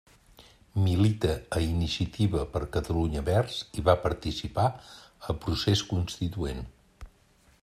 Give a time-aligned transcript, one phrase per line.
[0.85, 6.69] Milita a Iniciativa per Catalunya Verds i va participar a Procés Constituent.